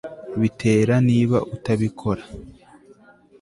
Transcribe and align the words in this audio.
bitera 0.39 0.95
niba 1.09 1.37
utabikora 1.55 2.23